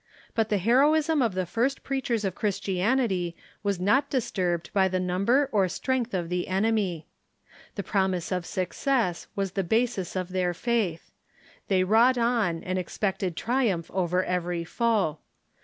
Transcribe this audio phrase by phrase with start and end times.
[0.33, 5.47] But the heroism of the first preaciiers of Christianity was not disturbed by the number
[5.51, 7.05] or strength of the enemy.
[7.75, 11.11] The laromise of success was the basis of their faith.
[11.67, 15.19] They wrought on, and expected triumph over every foe.